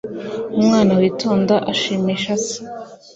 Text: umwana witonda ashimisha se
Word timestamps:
umwana 0.59 0.91
witonda 1.01 1.55
ashimisha 1.71 2.33
se 2.45 2.57